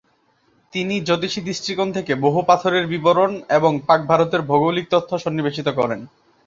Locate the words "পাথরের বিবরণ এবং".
2.41-3.71